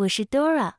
[0.00, 0.76] 我是 Dora，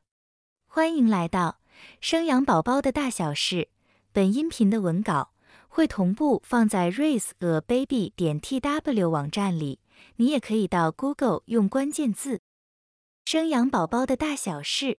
[0.66, 1.60] 欢迎来到
[2.00, 3.68] 生养宝宝的大小事。
[4.10, 5.32] 本音频的文稿
[5.68, 9.78] 会同步放在 raise a baby 点 tw 网站里，
[10.16, 12.40] 你也可以到 Google 用关键字
[13.24, 14.98] “生养宝宝的大小事”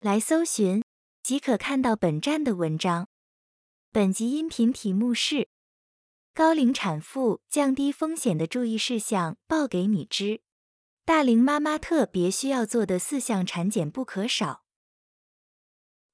[0.00, 0.82] 来搜寻，
[1.22, 3.06] 即可看到本站的文章。
[3.92, 5.48] 本集音频题目是
[6.34, 10.40] 高龄产妇降低风险的注意事项，报给你知。
[11.08, 14.60] 大龄妈妈特别需要做的四项产检不可少。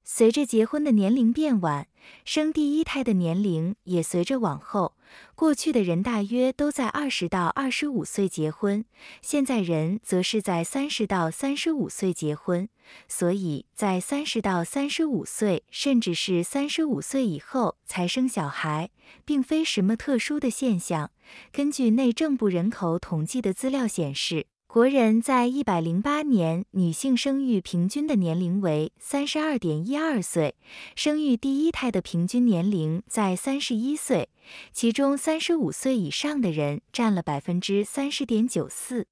[0.04, 1.88] 随着结婚的年龄变晚，
[2.24, 4.94] 生第一胎的年龄也随着往后。
[5.34, 8.84] 过去的人大约都在二十到二十五岁结婚，
[9.20, 12.68] 现在人则是在三十到三十五岁结婚。
[13.08, 18.90] 所以在三十到三十五岁，甚至是三十五岁以后才生小孩，
[19.24, 21.10] 并非什么特殊的现象。
[21.50, 24.46] 根据内政部人口统计的资料显示。
[24.74, 30.56] 国人在一百零八年女性生育平均的年龄为三十二点一二岁，
[30.96, 34.30] 生育第一胎的平均年龄在三十一岁，
[34.72, 39.06] 其中三十五岁以上的人占了百分之三十点九四。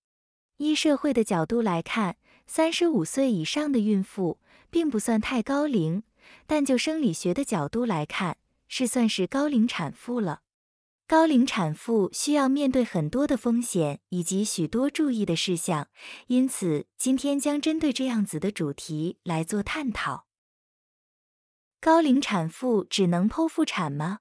[0.56, 6.02] 依社会的角度来看，三十五岁以上的孕妇并不算太高龄，
[6.48, 10.40] 但就生理学的角度来看，是算是高龄产妇了。
[11.12, 15.88] 高龄产妇需要面对很多的风险以及许多注意的事项，
[16.28, 20.24] 因此今天将针对这样子的主题来做探讨。
[21.83, 24.20] 高龄产妇只能剖腹产吗？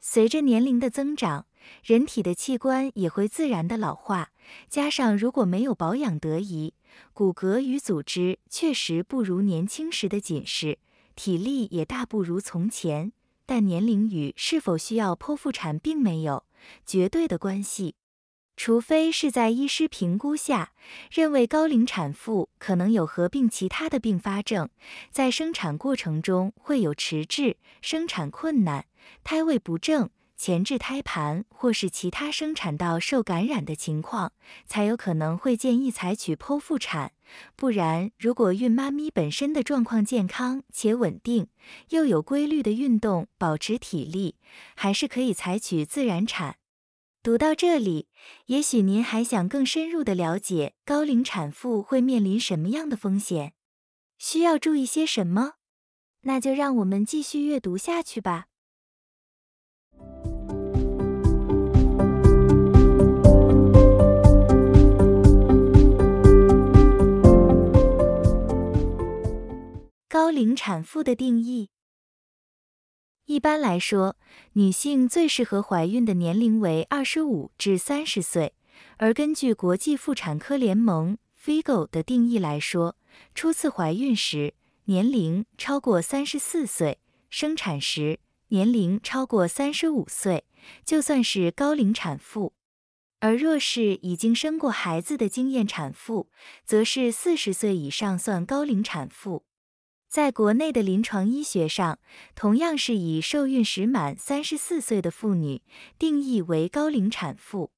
[0.00, 1.46] 随着年龄的增长，
[1.82, 4.32] 人体的器官也会自然的老化，
[4.70, 6.72] 加上如果没有保养得宜，
[7.12, 10.78] 骨骼与组织确实不如年轻时的紧实，
[11.14, 13.12] 体力也大不如从前。
[13.46, 16.44] 但年龄与是否需要剖腹产并没有
[16.86, 17.94] 绝对的关系，
[18.56, 20.72] 除非是在医师评估下
[21.10, 24.70] 认为高龄产妇可能有合并其他的并发症，
[25.10, 28.86] 在生产过程中会有迟滞、生产困难、
[29.22, 30.08] 胎位不正。
[30.36, 34.32] 前置胎盘或是其他生产道受感染的情况，
[34.66, 37.12] 才有可能会建议采取剖腹产。
[37.56, 41.48] 不然，如果孕妈咪本身的状况健康且稳定，
[41.90, 44.36] 又有规律的运动，保持体力，
[44.74, 46.56] 还是可以采取自然产。
[47.22, 48.08] 读到这里，
[48.46, 53.54] 也许您还想更深入的了解高龄产妇会面临什么样的风险，
[54.18, 55.54] 需要注意些什么？
[56.22, 58.48] 那就让我们继续阅读下去吧。
[70.14, 71.70] 高龄产妇的定义，
[73.24, 74.16] 一般来说，
[74.52, 78.54] 女性最适合怀孕的年龄为二十五至三十岁。
[78.98, 82.96] 而根据国际妇产科联盟 （FIGO） 的定义来说，
[83.34, 84.54] 初次怀孕时
[84.84, 88.20] 年龄超过三十四岁，生产时
[88.50, 90.44] 年龄超过三十五岁，
[90.84, 92.54] 就算是高龄产妇。
[93.18, 96.30] 而若是已经生过孩子的经验产妇，
[96.64, 99.44] 则是四十岁以上算高龄产妇。
[100.14, 101.98] 在国内的临床医学上，
[102.36, 105.60] 同样是以受孕时满三十四岁的妇女
[105.98, 107.72] 定义为高龄产妇。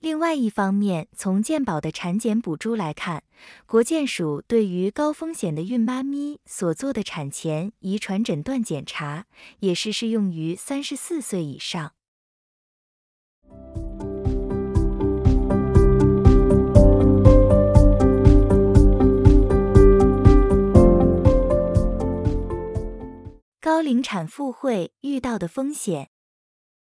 [0.00, 3.22] 另外一方面，从健保的产检补助来看，
[3.64, 9.26] 国健署对于高风险的孕妈咪所做的产前遗传诊断检查，
[9.60, 11.92] 也是适用于三十四岁以上。
[23.78, 26.10] 高龄产妇会遇到的风险，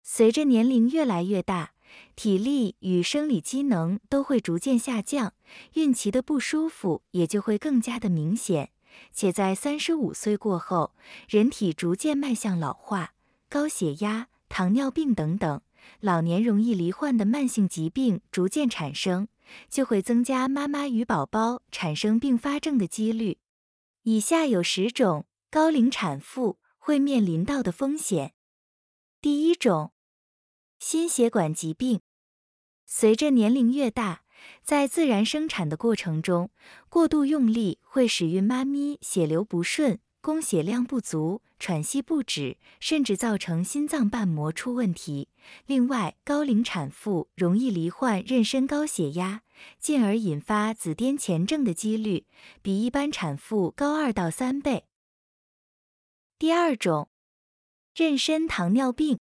[0.04, 1.74] 随着年龄越来越大，
[2.16, 5.34] 体力与生理机能都会逐渐下降，
[5.74, 8.72] 孕期的不舒服也就会更加的明显。
[9.12, 10.96] 且在三十五岁过后，
[11.28, 13.12] 人体逐渐迈向老化，
[13.50, 15.60] 高血压、糖尿病等等
[16.00, 19.28] 老年容易罹患的慢性疾病逐渐产生，
[19.70, 23.40] 就会增加妈妈与宝宝产生并发症的几率。
[24.04, 26.60] 以下有十种高龄产妇。
[26.88, 28.32] 会面临到的风险，
[29.20, 29.92] 第一种，
[30.80, 32.00] 心血管疾病。
[32.86, 34.22] 随着年龄越大，
[34.64, 36.50] 在自然生产的过程中，
[36.88, 45.28] 过度用力会使孕妈咪血流不顺、供血量不足、喘息不止，甚至造成心脏瓣膜出问题。
[45.66, 49.42] 另外，高龄产妇容易罹患妊娠高血压，
[49.78, 52.26] 进而引发子癫前症的几率，
[52.62, 54.87] 比一般产妇高二到三倍。
[56.40, 57.10] 第二种，
[57.96, 59.18] 妊娠糖尿病，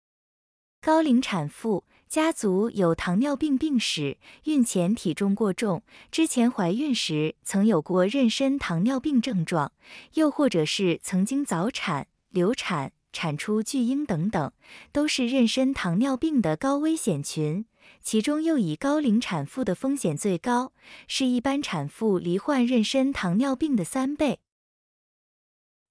[0.80, 9.70] 高龄产妇家族有糖尿病病史，孕前体重过重，之前怀孕时曾有过妊娠糖尿病症状，
[10.14, 14.52] 又或者是曾经早产、流产、产出巨婴等等，
[14.90, 17.64] 都是妊娠糖尿病的高危险群。
[18.02, 20.72] 其中又以高龄产妇的风险最高，
[21.06, 24.40] 是一般产妇罹患妊娠糖尿病的三倍。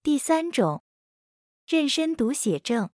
[0.03, 0.83] 第三种，
[1.67, 2.89] 妊娠毒血症。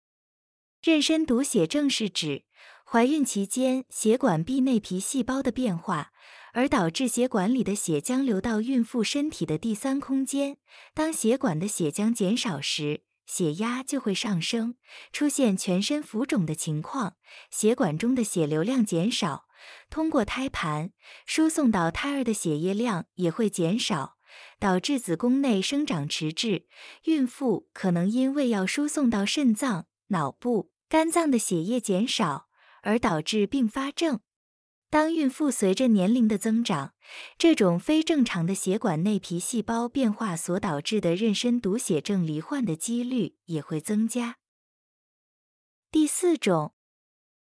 [0.82, 2.44] 妊娠毒血症是指
[2.84, 6.12] 怀孕期间血管壁内皮细胞的变化，
[6.52, 10.58] 而导致血管里的血浆流到孕妇身体的第三空间。
[10.94, 14.76] 当血管的血浆减少时，血压就会上升，
[15.12, 17.16] 出现全身浮肿的情况，
[17.50, 19.46] 血管中的血流量减少，
[19.90, 20.92] 通过胎盘
[21.24, 24.15] 输送到胎儿的血液量也会减少，
[24.58, 26.66] 导致子宫内生长迟滞。
[27.04, 32.48] 孕妇可能因为要输送到肾脏、脑部、肝脏的血液减少，
[32.82, 34.20] 而导致并发症。
[34.88, 36.94] 当孕妇随着年龄的增长，
[37.36, 44.36] 这种非正常的血管内皮细胞变化所导致的妊娠毒血症罹患的几率也会增加。
[45.90, 46.72] 第四种，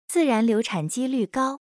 [0.06, 1.63] 自然流产几率高。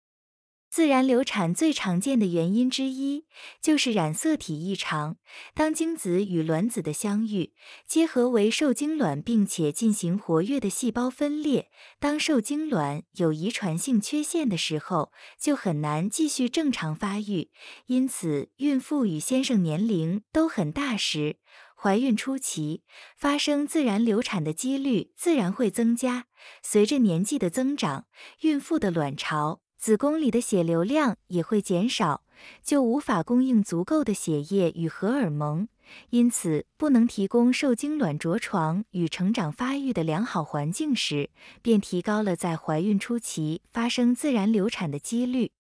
[0.72, 3.26] 自然流产最常见的原因之一
[3.62, 5.18] 就是染色体异常。
[5.54, 7.52] 当精子与卵子的相遇
[7.86, 11.70] 结合为受精卵，并且进行活跃的细胞分裂，
[12.00, 17.52] 当受精卵有遗传性缺陷的时候，就很难继续正常发育。
[17.88, 21.36] 因此，孕妇与先生年龄都很大时，
[21.76, 22.84] 怀孕初期
[23.18, 26.28] 发生自然流产的几率自然会增加。
[26.64, 28.06] 随着年纪的增长，
[28.40, 29.62] 孕妇的卵巢。
[29.82, 32.24] 子宫里的血流量也会减少，
[32.62, 35.68] 就无法供应足够的血液与荷尔蒙，
[36.12, 41.32] 因此不能提供受精卵着床与成长发育的良好环境时，
[41.64, 45.52] 便提高了在怀孕初期发生自然流产的几率。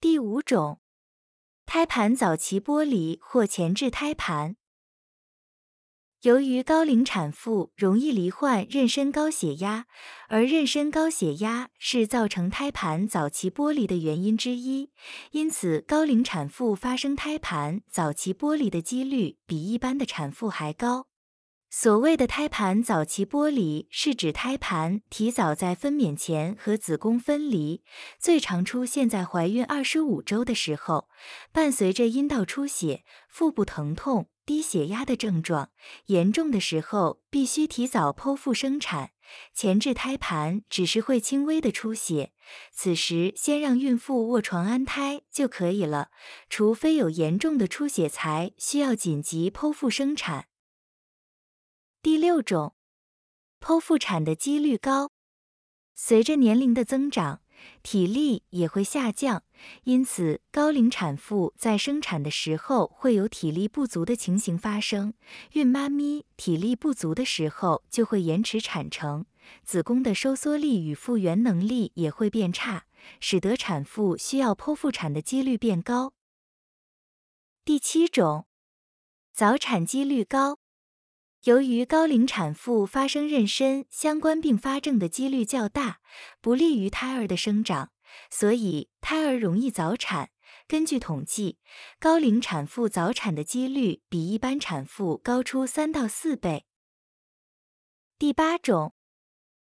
[0.00, 0.78] 第五种，
[1.66, 4.54] 胎盘早期剥离或前置胎盘。
[6.22, 9.86] 由于高龄产妇容易罹患妊娠高血压，
[10.28, 14.90] 而妊娠高血压是造成胎盘早期剥离的原因之一，
[15.30, 21.06] 因此高龄产妇发生胎盘早期剥离的几率比一般的产妇还高。
[21.70, 27.84] 所谓的胎盘早期剥离，是指胎盘提早在分娩前和子宫分离，
[28.18, 31.08] 最常出现在怀孕二十五周的时候，
[31.52, 34.28] 伴随着阴道出血、腹部疼痛。
[34.48, 35.72] 低血压的症状
[36.06, 39.10] 严重的时候，必须提早剖腹生产。
[39.52, 42.32] 前置胎盘只是会轻微的出血，
[42.72, 46.10] 此时先让孕妇卧床安胎就可以了，
[46.48, 50.48] 除非有严重的出血，才需要紧急剖腹生产。
[52.00, 52.74] 第六种，
[53.60, 55.10] 剖腹产的几率高，
[55.94, 57.42] 随着年龄的增长。
[57.82, 59.42] 体力也会下降，
[59.84, 65.14] 因此高龄产妇在生产的时候会有体力不足的情形发生。
[65.52, 69.24] 孕妈咪体力不足的时候，就会延迟产程，
[69.64, 72.84] 子宫的收缩力与复原能力也会变差，
[73.20, 76.12] 使得产妇需要剖腹产的几率变高。
[77.64, 78.46] 第七种，
[79.32, 80.58] 早产几率高。
[81.44, 86.00] 由于高龄产妇发生妊娠相关并发症的几率较大，
[86.40, 87.92] 不利于胎儿的生长，
[88.28, 90.30] 所以胎儿容易早产。
[90.66, 91.58] 根据统计，
[92.00, 96.66] 高龄产妇早产的几率比一般产妇高出三到四倍。
[98.18, 98.94] 第八种，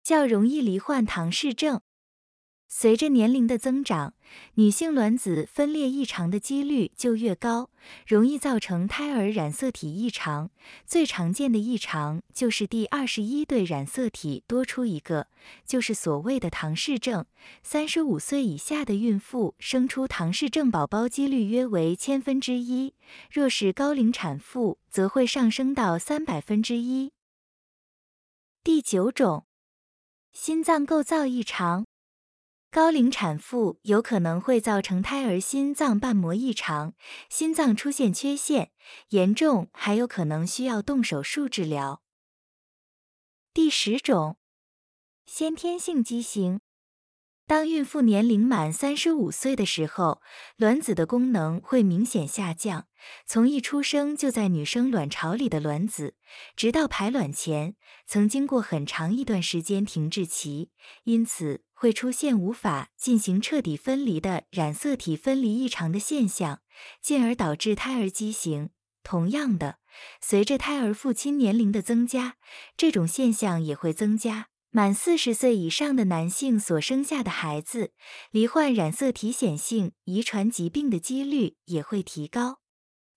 [0.02, 1.80] 较容易罹患唐氏症。
[2.76, 4.14] 随着年龄的增长，
[4.54, 7.70] 女性卵子分裂异常的几率就越高，
[8.04, 10.50] 容易造成胎儿染色体异常。
[10.84, 15.28] 最常见的异常就是第二十一对染色体多出一个，
[15.64, 17.24] 就是所谓的唐氏症。
[17.62, 22.94] 三十五岁以下的孕妇生出唐氏症宝宝几率约为千分之一，
[23.30, 27.12] 若是高龄产妇，则会上升到三百分之一。
[28.64, 29.46] 第九种，
[30.32, 31.86] 心脏构造异常。
[32.74, 36.94] 高龄产妇有可能会造成胎儿心脏瓣膜异常，
[37.30, 38.72] 心脏出现缺陷，
[39.10, 42.02] 严重还有可能需要动手术治疗。
[43.52, 44.38] 第十种，
[45.24, 46.62] 先天性畸形。
[47.46, 50.20] 当孕妇年龄满三十五岁的时候，
[50.56, 52.88] 卵子的功能会明显下降。
[53.24, 56.16] 从一出生就在女生卵巢里的卵子，
[56.56, 60.70] 直到排卵前，曾经过很长一段时间停滞期，
[61.04, 66.62] 因此会出现无法进行彻底分离的染色体分离异常的现象，
[67.02, 68.70] 进而导致胎儿畸形。
[69.02, 69.80] 同样的，
[70.18, 72.36] 随着胎儿父亲年龄的增加，
[72.74, 74.46] 这种现象也会增加。
[74.70, 77.92] 满四十岁以上的男性所生下的孩子，
[78.30, 82.60] 罹患染色体显性遗传疾病的几率也会提高。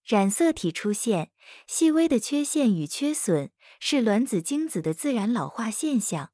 [0.03, 1.31] 染色体出现
[1.67, 6.31] 细微的缺陷与缺损，是卵子精子的自然老化现象。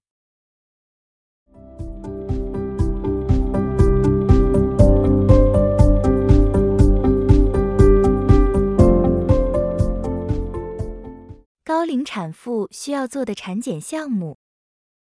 [12.13, 14.38] 产妇需要做的产检项目。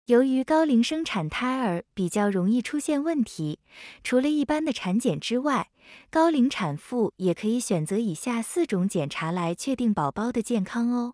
[0.08, 3.60] 由于高龄生产胎儿比较容易出现问题，
[4.04, 5.70] 除了一般的产检之外，
[6.10, 11.14] 高龄产妇也可以选择以下四种检查来确定宝宝的健康哦。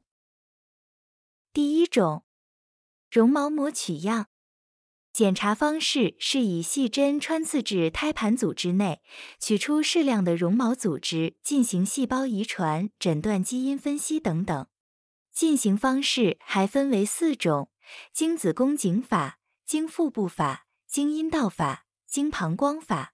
[1.52, 2.24] 第一种，
[3.12, 4.28] 绒毛膜取样
[5.12, 9.02] 检查方式是以细针穿刺至胎盘组织内，
[9.38, 14.66] 取出适量的绒毛组织，进行细胞遗传、诊断、基因分析等等。
[15.34, 17.70] 进行方式还分为四种。
[18.14, 23.14] 经子宫颈法、经腹部法、经阴道法、经膀胱法，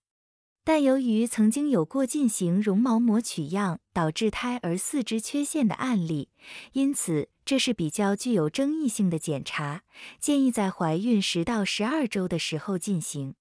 [0.63, 6.29] 但由于曾经有过进行绒毛膜取样导致胎儿四肢缺陷的案例，
[6.73, 9.83] 因此这是比较具有争议性的检查，
[10.19, 13.33] 建议在怀孕十到十二周的时候进行。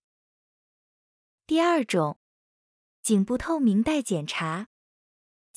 [1.47, 2.19] 第二种，
[3.03, 4.69] 颈部透明带检查。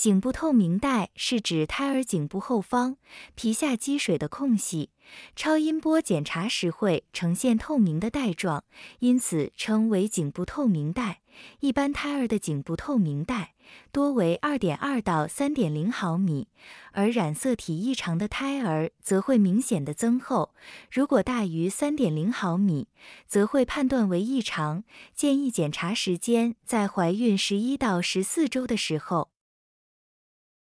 [0.02, 2.98] 颈部透明带是指胎儿颈部后方
[3.36, 4.90] 皮下积水的空隙，
[5.36, 8.64] 超音波检查时会呈现透明的带状，
[8.98, 11.22] 因此称为颈部透明带。
[11.60, 13.54] 一般胎儿的颈部透明带
[13.92, 16.48] 多为二点二到三点零毫米，
[16.94, 20.56] 而染色体异常的胎儿则会明显的增厚。
[20.92, 22.88] 如果大于三点零毫米，
[23.28, 29.30] 则会判断为异常，建议检查时间在怀孕十一到十四周的时候。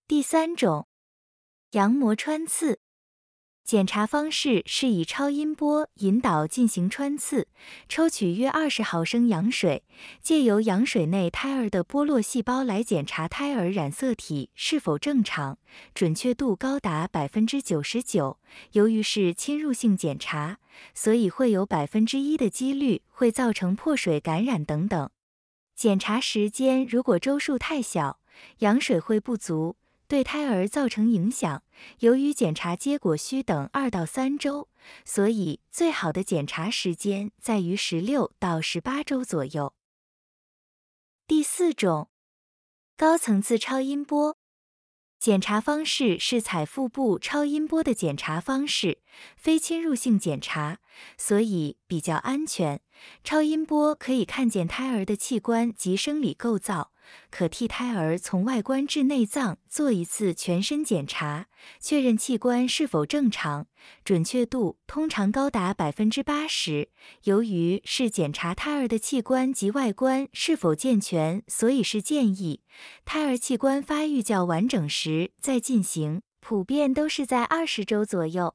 [0.09, 0.87] 第三种，
[1.73, 2.79] 羊膜穿刺
[3.65, 7.49] 检查方式是以超音波引导进行穿刺，
[7.89, 9.83] 抽取约二十毫升羊水，
[10.23, 15.59] 借由羊水内胎儿的剥落细胞来检查胎儿染色体是否正常，
[15.93, 18.39] 准确度高达百分之九十九。
[18.73, 20.61] 由于是侵入性检查，
[20.95, 25.11] 所以会有百分之一的几率会造成破水感染等等。
[25.75, 28.21] 检查时间如果周数太小，
[28.59, 29.75] 羊水会不足。
[30.09, 31.63] 对胎儿造成影响。
[32.01, 34.69] 由于检查结果需等二到三周，
[35.05, 39.75] 所以最好的检查时间在于十六到十八周左右。
[41.27, 42.09] 第四种，
[42.97, 44.37] 高层次超音波。
[45.19, 48.99] 检查方式是采腹部超音波的检查方式，
[49.35, 50.79] 非侵入性检查，
[51.17, 52.81] 所以比较安全。
[53.25, 56.93] 超音波可以看见胎儿的器官及生理构造，
[57.31, 61.47] 可替胎儿从外观至内脏做一次全身检查，
[61.81, 63.67] 确认器官是否正常，
[64.05, 66.91] 准确度通常高达百分之八十。
[67.25, 72.63] 由于是检查胎儿的器官及外观是否健全，所以是建议
[73.05, 78.55] 胎儿器官发育较完整时再进行，普遍都是在二十周左右。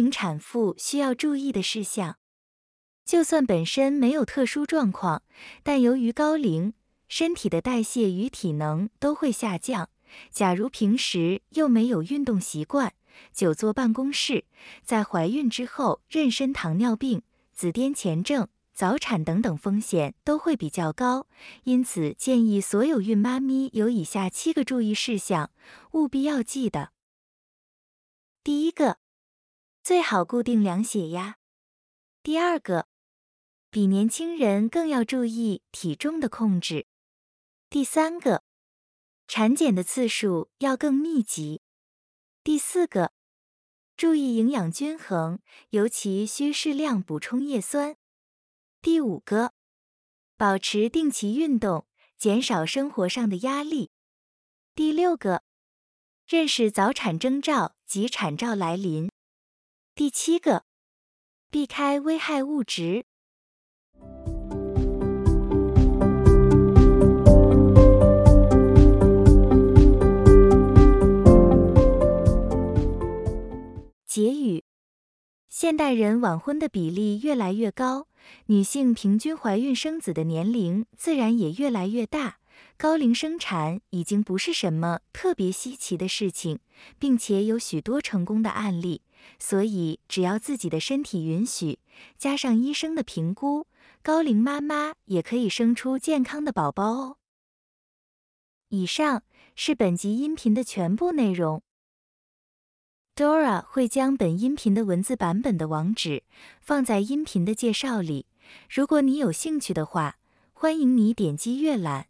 [0.00, 2.16] 龄产妇需要注意的事项：
[3.04, 5.22] 就算本身没有特殊状况，
[5.62, 6.72] 但由于高龄，
[7.06, 9.90] 身体的代谢与体能都会下降。
[10.30, 12.94] 假如平时又没有运动习惯，
[13.34, 14.46] 久坐办公室，
[14.82, 17.20] 在怀孕之后，妊娠糖尿病、
[17.52, 21.26] 子癫前症、早产等等风险都会比较高。
[21.64, 25.50] 因此，建议所有孕妈咪有以下七个注意事项，
[25.92, 26.92] 务必要记得。
[28.42, 28.96] 第一个。
[29.90, 31.36] 最好固定量血压。
[32.22, 32.86] 第二个，
[33.70, 36.86] 比年轻人更要注意体重的控制。
[37.68, 38.44] 第三个，
[39.26, 41.60] 产检的次数要更密集。
[42.44, 43.10] 第四个，
[43.96, 47.96] 注意营养均衡，尤其需适量补充叶酸。
[48.80, 49.54] 第五个，
[50.36, 53.90] 保持定期运动，减少生活上的压力。
[54.76, 55.42] 第六个，
[56.28, 59.10] 认识早产征兆及产兆来临。
[60.00, 60.64] 第七个，
[61.50, 63.04] 避开危害物质。
[74.06, 74.64] 结语：
[75.50, 78.08] 现代人晚婚的比例越来越高，
[78.46, 82.39] 女性平均怀孕生子的年龄自然也越来越大。
[82.76, 86.58] 高龄生产已经不是什么特别稀奇的事情，
[86.98, 89.02] 并且有许多成功的案例。
[89.38, 91.78] 所以，只要自己的身体允许，
[92.16, 93.66] 加上医生的评估，
[94.02, 97.16] 高龄妈妈也可以生出健康的宝宝哦。
[98.70, 99.24] 以上
[99.54, 101.62] 是本集音频的全部内容。
[103.14, 106.22] Dora 会将本音频的文字版本的网址
[106.62, 108.24] 放在音频的介绍里，
[108.70, 110.16] 如果你有兴趣的话，
[110.54, 112.09] 欢迎你点击阅览。